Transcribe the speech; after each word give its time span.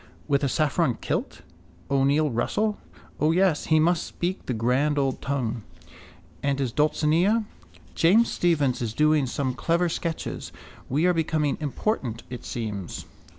With 0.27 0.43
a 0.43 0.49
saffron 0.49 0.95
kilt? 0.99 1.43
O'Neill 1.91 2.31
Russell? 2.31 2.79
O, 3.19 3.29
yes, 3.31 3.65
he 3.65 3.79
must 3.79 4.03
speak 4.03 4.47
the 4.47 4.53
grand 4.55 4.97
old 4.97 5.21
tongue. 5.21 5.61
And 6.41 6.57
his 6.57 6.71
Dulcinea? 6.71 7.45
James 7.93 8.31
Stephens 8.31 8.81
is 8.81 8.95
doing 8.95 9.27
some 9.27 9.53
clever 9.53 9.89
sketches. 9.89 10.51
We 10.89 11.05
are 11.05 11.13
becoming 11.13 11.55
important, 11.61 12.23
it 12.31 12.43
seems. 12.45 13.05